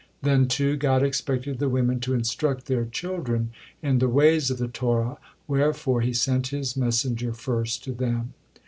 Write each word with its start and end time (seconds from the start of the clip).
Then, 0.23 0.47
too, 0.47 0.77
God 0.77 1.03
expected 1.03 1.59
the 1.59 1.69
women 1.69 1.99
to 1.99 2.15
instruct 2.15 2.65
their 2.65 2.85
children 2.85 3.51
in 3.83 3.99
the 3.99 4.09
ways 4.09 4.49
of 4.49 4.57
the 4.57 4.67
Torah, 4.67 5.19
wherefore 5.47 6.01
He 6.01 6.11
sent 6.11 6.47
His 6.47 6.75
messenger 6.75 7.33
first 7.33 7.83
to 7.83 7.91
them. 7.91 8.33